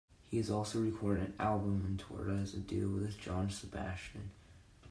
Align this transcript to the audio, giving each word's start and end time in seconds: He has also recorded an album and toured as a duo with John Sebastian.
He 0.31 0.37
has 0.37 0.49
also 0.49 0.81
recorded 0.81 1.23
an 1.27 1.33
album 1.37 1.83
and 1.85 1.99
toured 1.99 2.31
as 2.31 2.55
a 2.55 2.59
duo 2.59 2.89
with 3.03 3.19
John 3.19 3.51
Sebastian. 3.51 4.31